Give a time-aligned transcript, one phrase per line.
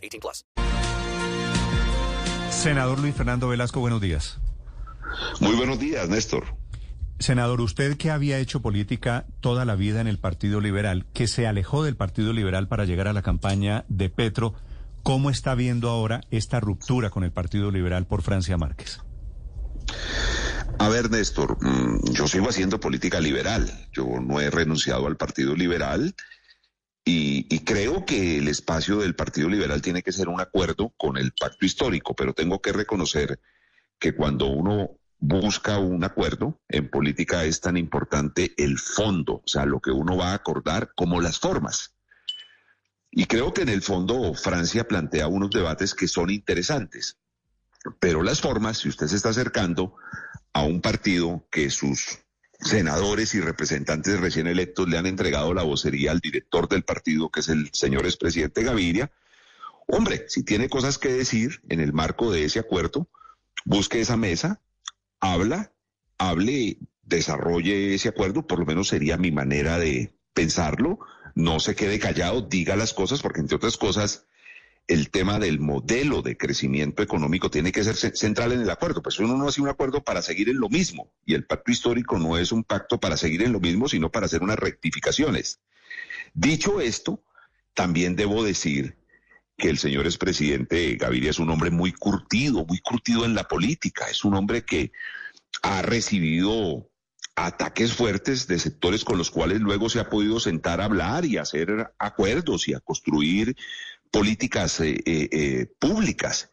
[0.00, 0.44] 18 plus.
[2.50, 4.38] Senador Luis Fernando Velasco, buenos días.
[5.40, 6.44] Muy buenos días, Néstor.
[7.18, 11.46] Senador, usted que había hecho política toda la vida en el Partido Liberal, que se
[11.46, 14.54] alejó del Partido Liberal para llegar a la campaña de Petro,
[15.02, 19.00] ¿cómo está viendo ahora esta ruptura con el Partido Liberal por Francia Márquez?
[20.78, 23.70] A ver, Néstor, mm, yo sigo haciendo política liberal.
[23.92, 26.14] Yo no he renunciado al Partido Liberal
[27.12, 31.32] y, creo que el espacio del Partido Liberal tiene que ser un acuerdo con el
[31.32, 33.40] pacto histórico, pero tengo que reconocer
[33.98, 39.66] que cuando uno busca un acuerdo en política es tan importante el fondo, o sea,
[39.66, 41.94] lo que uno va a acordar como las formas.
[43.10, 47.18] Y creo que en el fondo Francia plantea unos debates que son interesantes.
[47.98, 49.96] Pero las formas, si usted se está acercando
[50.52, 52.20] a un partido que sus
[52.60, 57.40] senadores y representantes recién electos le han entregado la vocería al director del partido, que
[57.40, 59.10] es el señor expresidente Gaviria,
[59.86, 63.08] hombre, si tiene cosas que decir en el marco de ese acuerdo,
[63.64, 64.60] busque esa mesa,
[65.20, 65.72] habla,
[66.18, 71.00] hable, desarrolle ese acuerdo, por lo menos sería mi manera de pensarlo,
[71.34, 74.26] no se quede callado, diga las cosas, porque entre otras cosas,
[74.86, 79.02] el tema del modelo de crecimiento económico tiene que ser central en el acuerdo.
[79.02, 82.18] Pues uno no hace un acuerdo para seguir en lo mismo y el pacto histórico
[82.18, 85.60] no es un pacto para seguir en lo mismo, sino para hacer unas rectificaciones.
[86.34, 87.22] Dicho esto,
[87.74, 88.96] también debo decir
[89.56, 94.06] que el señor expresidente Gaviria es un hombre muy curtido, muy curtido en la política.
[94.08, 94.90] Es un hombre que
[95.62, 96.90] ha recibido
[97.36, 101.36] ataques fuertes de sectores con los cuales luego se ha podido sentar a hablar y
[101.36, 103.56] hacer acuerdos y a construir
[104.10, 106.50] políticas eh, eh, eh, públicas.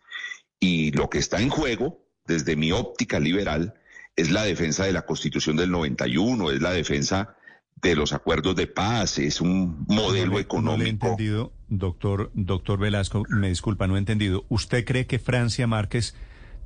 [0.59, 3.75] Y lo que está en juego, desde mi óptica liberal,
[4.15, 7.35] es la defensa de la Constitución del 91, es la defensa
[7.75, 10.79] de los acuerdos de paz, es un modelo económico.
[10.79, 14.45] No he entendido, doctor, doctor Velasco, me disculpa, no he entendido.
[14.49, 16.15] ¿Usted cree que Francia Márquez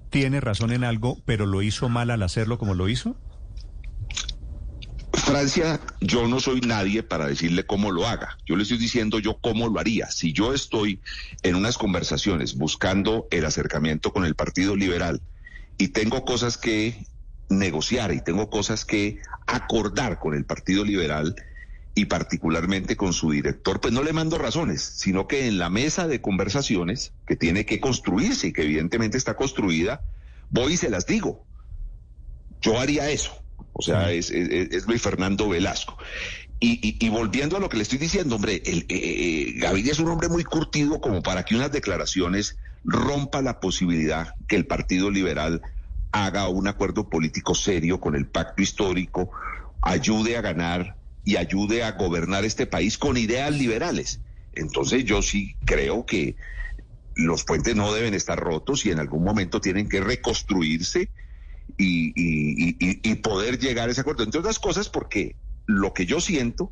[0.09, 3.17] tiene razón en algo, pero lo hizo mal al hacerlo como lo hizo?
[5.31, 8.37] Francia, yo no soy nadie para decirle cómo lo haga.
[8.45, 10.09] Yo le estoy diciendo yo cómo lo haría.
[10.11, 11.01] Si yo estoy
[11.43, 15.21] en unas conversaciones buscando el acercamiento con el Partido Liberal
[15.77, 17.05] y tengo cosas que
[17.49, 21.35] negociar y tengo cosas que acordar con el Partido Liberal
[21.93, 26.07] y particularmente con su director, pues no le mando razones, sino que en la mesa
[26.07, 30.01] de conversaciones que tiene que construirse y que evidentemente está construida,
[30.49, 31.45] voy y se las digo.
[32.61, 33.40] Yo haría eso.
[33.73, 35.97] O sea, es, es, Luis Fernando Velasco.
[36.63, 40.09] Y, volviendo a lo que le estoy diciendo, hombre, el, eh, eh, Gaviria es un
[40.09, 45.63] hombre muy curtido como para que unas declaraciones rompa la posibilidad que el Partido Liberal
[46.11, 49.31] haga un acuerdo político serio con el pacto histórico,
[49.81, 54.19] ayude a ganar y ayude a gobernar este país con ideas liberales.
[54.53, 56.35] Entonces yo sí creo que
[57.15, 61.09] los puentes no deben estar rotos y en algún momento tienen que reconstruirse
[61.77, 64.23] y, poder llegar a ese acuerdo.
[64.23, 66.71] Entre otras cosas, porque lo que yo siento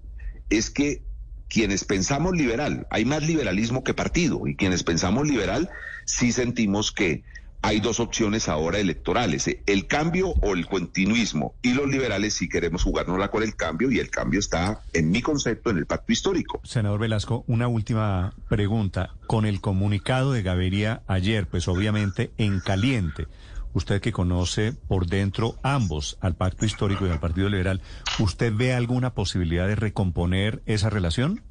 [0.50, 1.04] es que
[1.48, 5.70] quienes pensamos liberal, hay más liberalismo que partido, y quienes pensamos liberal
[6.06, 7.24] sí sentimos que
[7.62, 12.48] hay dos opciones ahora electorales, eh, el cambio o el continuismo, y los liberales sí
[12.48, 16.14] queremos jugárnosla con el cambio, y el cambio está, en mi concepto, en el pacto
[16.14, 16.62] histórico.
[16.64, 19.16] Senador Velasco, una última pregunta.
[19.28, 23.28] Con el comunicado de Gaviria ayer, pues obviamente en caliente,
[23.74, 27.82] usted que conoce por dentro ambos, al Pacto Histórico y al Partido Liberal,
[28.20, 31.44] ¿usted ve alguna posibilidad de recomponer esa relación?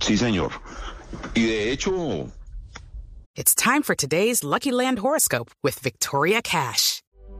[0.00, 0.52] Sí, señor.
[1.34, 2.30] Y de hecho...
[3.34, 6.97] It's time for today's Lucky Land horoscope with Victoria Cash.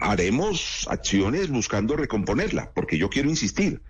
[0.00, 3.82] Haremos acciones buscando recomponerla, porque yo quiero insistir.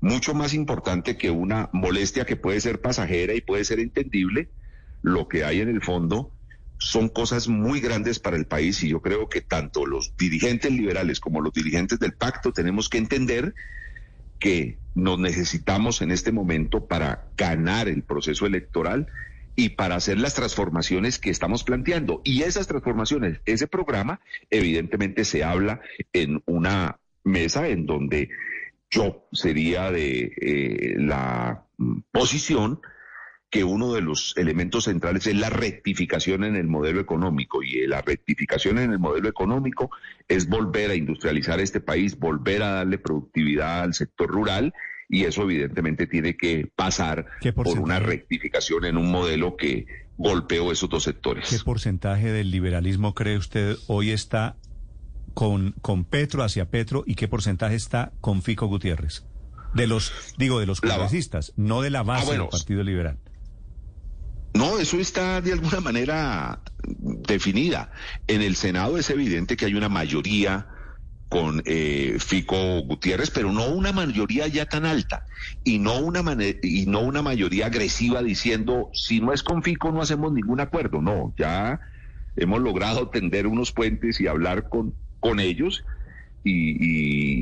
[0.00, 4.50] Mucho más importante que una molestia que puede ser pasajera y puede ser entendible,
[5.02, 6.34] lo que hay en el fondo
[6.78, 11.20] son cosas muy grandes para el país y yo creo que tanto los dirigentes liberales
[11.20, 13.54] como los dirigentes del pacto tenemos que entender
[14.38, 19.08] que nos necesitamos en este momento para ganar el proceso electoral
[19.60, 22.22] y para hacer las transformaciones que estamos planteando.
[22.24, 25.82] Y esas transformaciones, ese programa, evidentemente se habla
[26.14, 28.30] en una mesa en donde
[28.90, 31.66] yo sería de eh, la
[32.10, 32.80] posición
[33.50, 38.00] que uno de los elementos centrales es la rectificación en el modelo económico y la
[38.00, 39.90] rectificación en el modelo económico
[40.26, 44.72] es volver a industrializar este país, volver a darle productividad al sector rural
[45.10, 49.86] y eso evidentemente tiene que pasar por una rectificación en un modelo que
[50.16, 51.48] golpeó esos dos sectores.
[51.50, 54.56] ¿Qué porcentaje del liberalismo cree usted hoy está
[55.34, 59.24] con, con Petro hacia Petro y qué porcentaje está con Fico Gutiérrez?
[59.74, 63.18] De los, digo, de los congresistas, no de la base ah, del Partido Liberal.
[64.54, 67.92] No, eso está de alguna manera definida.
[68.26, 70.68] En el Senado es evidente que hay una mayoría
[71.30, 75.24] con eh, Fico Gutiérrez, pero no una mayoría ya tan alta
[75.62, 76.22] y no una
[76.62, 81.00] y no una mayoría agresiva diciendo si no es con Fico no hacemos ningún acuerdo.
[81.00, 81.80] No, ya
[82.34, 85.84] hemos logrado tender unos puentes y hablar con con ellos
[86.42, 87.36] y,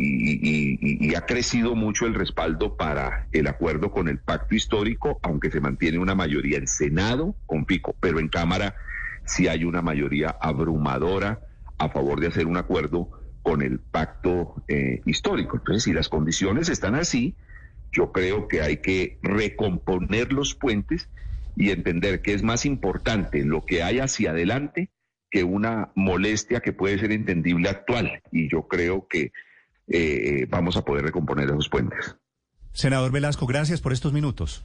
[1.14, 5.98] ha crecido mucho el respaldo para el acuerdo con el pacto histórico, aunque se mantiene
[5.98, 8.76] una mayoría en Senado con Pico, pero en Cámara
[9.24, 11.40] sí hay una mayoría abrumadora
[11.78, 15.56] a favor de hacer un acuerdo con el pacto eh, histórico.
[15.56, 17.34] Entonces, si las condiciones están así,
[17.92, 21.08] yo creo que hay que recomponer los puentes
[21.56, 24.90] y entender que es más importante lo que hay hacia adelante
[25.30, 28.22] que una molestia que puede ser entendible actual.
[28.32, 29.32] Y yo creo que
[29.88, 32.16] eh, vamos a poder recomponer esos puentes.
[32.72, 34.64] Senador Velasco, gracias por estos minutos.